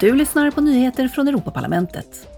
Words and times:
Du 0.00 0.14
lyssnar 0.14 0.50
på 0.50 0.60
nyheter 0.60 1.08
från 1.08 1.28
Europaparlamentet. 1.28 2.28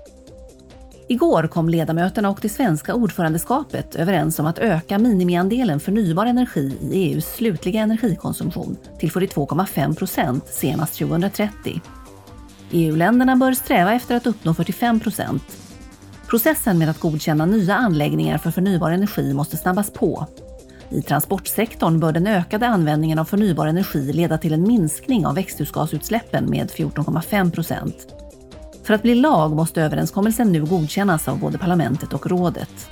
Igår 1.08 1.46
kom 1.46 1.68
ledamöterna 1.68 2.30
och 2.30 2.38
det 2.42 2.48
svenska 2.48 2.94
ordförandeskapet 2.94 3.94
överens 3.94 4.38
om 4.38 4.46
att 4.46 4.58
öka 4.58 4.98
minimiandelen 4.98 5.80
förnybar 5.80 6.26
energi 6.26 6.78
i 6.80 6.94
EUs 6.94 7.34
slutliga 7.34 7.80
energikonsumtion 7.80 8.76
till 8.98 9.10
42,5 9.10 9.94
procent 9.94 10.46
senast 10.46 10.98
2030. 10.98 11.80
EU-länderna 12.70 13.36
bör 13.36 13.52
sträva 13.52 13.92
efter 13.92 14.16
att 14.16 14.26
uppnå 14.26 14.54
45 14.54 15.00
procent. 15.00 15.56
Processen 16.28 16.78
med 16.78 16.88
att 16.88 17.00
godkänna 17.00 17.46
nya 17.46 17.74
anläggningar 17.74 18.38
för 18.38 18.50
förnybar 18.50 18.90
energi 18.90 19.34
måste 19.34 19.56
snabbas 19.56 19.90
på. 19.92 20.26
I 20.90 21.02
transportsektorn 21.02 22.00
bör 22.00 22.12
den 22.12 22.26
ökade 22.26 22.66
användningen 22.66 23.18
av 23.18 23.24
förnybar 23.24 23.66
energi 23.66 24.12
leda 24.12 24.38
till 24.38 24.52
en 24.52 24.62
minskning 24.62 25.26
av 25.26 25.34
växthusgasutsläppen 25.34 26.50
med 26.50 26.70
14,5 26.70 27.50
procent. 27.50 28.14
För 28.82 28.94
att 28.94 29.02
bli 29.02 29.14
lag 29.14 29.56
måste 29.56 29.82
överenskommelsen 29.82 30.52
nu 30.52 30.64
godkännas 30.64 31.28
av 31.28 31.38
både 31.38 31.58
parlamentet 31.58 32.12
och 32.12 32.26
rådet. 32.26 32.88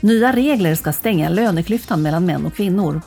Nya 0.00 0.32
regler 0.32 0.74
ska 0.74 0.92
stänga 0.92 1.28
löneklyftan 1.28 2.02
mellan 2.02 2.26
män 2.26 2.46
och 2.46 2.54
kvinnor. 2.54 3.02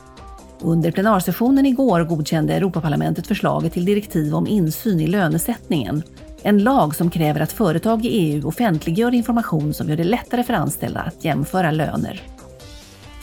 Under 0.60 0.90
plenarsessionen 0.90 1.66
igår 1.66 2.04
godkände 2.04 2.54
Europaparlamentet 2.54 3.26
förslaget 3.26 3.72
till 3.72 3.84
direktiv 3.84 4.34
om 4.34 4.46
insyn 4.46 5.00
i 5.00 5.06
lönesättningen. 5.06 6.02
En 6.42 6.58
lag 6.58 6.94
som 6.94 7.10
kräver 7.10 7.40
att 7.40 7.52
företag 7.52 8.04
i 8.04 8.08
EU 8.08 8.48
offentliggör 8.48 9.14
information 9.14 9.74
som 9.74 9.88
gör 9.88 9.96
det 9.96 10.04
lättare 10.04 10.42
för 10.42 10.54
anställda 10.54 11.00
att 11.00 11.24
jämföra 11.24 11.70
löner. 11.70 12.33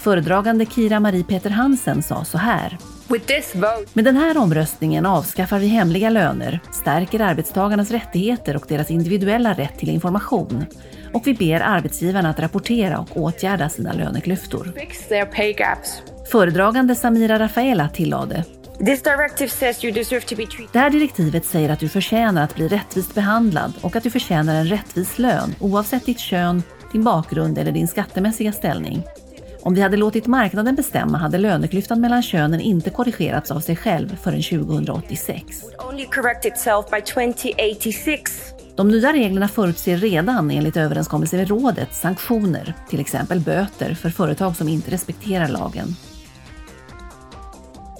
Föredragande 0.02 0.66
Kira 0.66 1.00
Marie 1.00 1.24
Peter 1.24 1.50
Hansen 1.50 2.04
sa 2.04 2.26
så 2.26 2.38
här. 2.38 2.78
Med 3.94 4.06
den 4.06 4.16
här 4.16 4.38
omröstningen 4.38 5.06
avskaffar 5.06 5.60
vi 5.60 5.68
hemliga 5.68 6.10
löner, 6.10 6.60
stärker 6.72 7.20
arbetstagarnas 7.20 7.92
rättigheter 7.92 8.56
och 8.56 8.66
deras 8.68 8.92
individuella 8.92 9.54
rätt 9.54 9.80
till 9.80 9.90
information. 9.90 10.66
Och 11.14 11.28
vi 11.28 11.34
ber 11.34 11.60
arbetsgivarna 11.60 12.30
att 12.30 12.40
rapportera 12.40 13.00
och 13.00 13.18
åtgärda 13.18 13.70
sina 13.70 13.94
löneklyftor. 13.94 14.74
Föredragande 16.32 16.96
Samira 16.96 17.40
Rafaela 17.40 17.90
tillade 17.90 18.46
det 20.72 20.80
här 20.80 20.90
direktivet 20.90 21.46
säger 21.46 21.70
att 21.70 21.80
du 21.80 21.90
förtjänar 21.90 22.44
att 22.44 22.56
bli 22.56 22.68
rättvist 22.68 23.16
behandlad 23.16 23.74
och 23.82 23.96
att 23.96 24.04
du 24.04 24.10
förtjänar 24.10 24.56
en 24.56 24.66
rättvis 24.66 25.20
lön 25.20 25.56
oavsett 25.60 26.06
ditt 26.06 26.20
kön, 26.20 26.64
din 26.92 27.04
bakgrund 27.04 27.58
eller 27.58 27.72
din 27.72 27.88
skattemässiga 27.88 28.52
ställning. 28.52 29.04
Om 29.64 29.74
vi 29.74 29.82
hade 29.82 29.98
låtit 29.98 30.28
marknaden 30.28 30.76
bestämma 30.76 31.18
hade 31.18 31.38
löneklyftan 31.38 32.02
mellan 32.02 32.24
könen 32.24 32.62
inte 32.62 32.90
korrigerats 32.90 33.52
av 33.52 33.60
sig 33.60 33.76
själv 33.76 34.16
förrän 34.16 34.42
2086. 34.42 35.62
De 38.76 38.88
nya 38.88 39.14
reglerna 39.14 39.48
förutser 39.48 39.98
redan, 39.98 40.52
enligt 40.52 40.78
överenskommelse 40.78 41.38
med 41.38 41.48
rådet, 41.48 41.94
sanktioner, 41.94 42.74
till 42.90 43.00
exempel 43.00 43.40
böter 43.40 43.94
för 43.94 44.10
företag 44.10 44.56
som 44.56 44.68
inte 44.68 44.92
respekterar 44.92 45.48
lagen. 45.48 45.96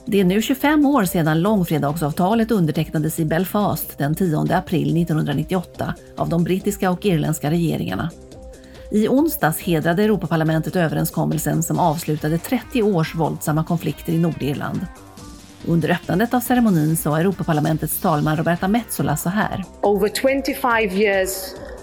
Det 0.06 0.20
är 0.20 0.26
nu 0.26 0.42
25 0.42 0.86
år 0.86 1.06
sedan 1.06 1.42
långfredagsavtalet 1.42 2.52
undertecknades 2.52 3.20
i 3.20 3.26
Belfast 3.26 3.98
den 3.98 4.16
10 4.16 4.38
april 4.40 5.02
1998 5.02 5.96
av 6.18 6.30
de 6.30 6.44
brittiska 6.44 6.92
och 6.92 7.06
irländska 7.06 7.52
regeringarna 7.52 8.10
i 8.92 9.08
onsdags 9.08 9.60
hedrade 9.60 10.04
Europaparlamentet 10.04 10.76
överenskommelsen 10.76 11.64
som 11.64 11.80
avslutade 11.80 12.38
30 12.38 12.84
års 12.84 13.16
våldsamma 13.16 13.64
konflikter 13.64 14.14
i 14.14 14.18
Nordirland. 14.18 14.86
Under 15.66 15.90
öppnandet 15.90 16.34
av 16.34 16.40
ceremonin 16.40 16.98
sa 16.98 17.20
Europaparlamentets 17.20 18.02
talman 18.02 18.38
Roberta 18.38 18.68
Metsola 18.68 19.18
så 19.18 19.30
här. 19.30 19.64
Over 19.82 20.10
25 20.44 21.02
years 21.02 21.30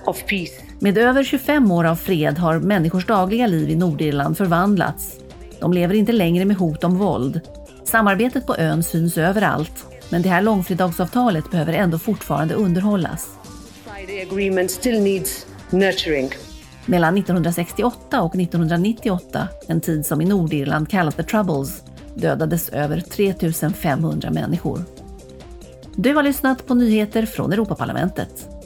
of 0.05 0.25
peace. 0.27 0.53
Med 0.79 0.98
över 0.98 1.25
25 1.25 1.73
år 1.73 1.84
av 1.84 1.97
fred 1.97 2.39
har 2.39 2.59
människors 2.59 3.06
dagliga 3.06 3.47
liv 3.47 3.70
i 3.70 3.77
Nordirland 3.77 4.36
förvandlats. 4.36 5.17
De 5.61 5.73
lever 5.73 5.95
inte 5.95 6.13
längre 6.13 6.45
med 6.45 6.57
hot 6.57 6.85
om 6.85 6.98
våld. 6.98 7.41
Samarbetet 7.85 8.47
på 8.47 8.57
ön 8.57 8.83
syns 8.83 9.18
överallt, 9.18 9.85
men 10.11 10.23
det 10.23 10.29
här 10.29 10.42
långfredagsavtalet 10.42 11.51
behöver 11.51 11.73
ändå 11.73 11.98
fortfarande 11.98 12.55
underhållas. 12.55 13.29
Friday 13.85 14.23
agreement 14.23 14.70
still 14.70 15.02
needs 15.02 15.47
nurturing. 15.70 16.30
Mellan 16.90 17.16
1968 17.18 18.22
och 18.22 18.36
1998, 18.36 19.48
en 19.66 19.80
tid 19.80 20.06
som 20.06 20.20
i 20.20 20.24
Nordirland 20.24 20.88
kallas 20.88 21.14
the 21.14 21.22
troubles, 21.22 21.82
dödades 22.14 22.68
över 22.68 23.00
3 23.00 23.34
500 23.72 24.30
människor. 24.30 24.84
Du 25.96 26.14
har 26.14 26.22
lyssnat 26.22 26.66
på 26.66 26.74
nyheter 26.74 27.26
från 27.26 27.52
Europaparlamentet. 27.52 28.58